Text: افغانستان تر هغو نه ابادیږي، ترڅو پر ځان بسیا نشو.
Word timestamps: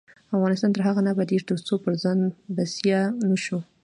افغانستان 0.35 0.69
تر 0.75 0.81
هغو 0.87 1.01
نه 1.05 1.09
ابادیږي، 1.13 1.45
ترڅو 1.49 1.73
پر 1.83 1.93
ځان 2.03 2.19
بسیا 2.55 2.99
نشو. 3.29 3.59